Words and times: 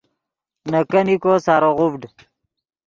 نے 0.69 0.79
کینیکو 0.91 1.33
سارو 1.45 1.71
غوڤڈ 1.77 2.01